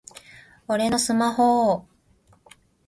[0.65, 2.57] 僕のスマホぉぉぉ！